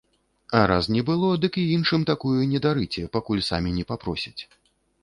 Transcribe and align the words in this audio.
А 0.51 0.61
раз 0.71 0.85
не 0.95 1.03
было, 1.09 1.29
дык 1.43 1.53
і 1.65 1.67
іншым 1.75 2.07
такую 2.13 2.35
не 2.55 2.59
дарыце, 2.65 3.07
пакуль 3.19 3.47
самі 3.51 3.79
не 3.79 3.85
папросяць. 3.95 4.41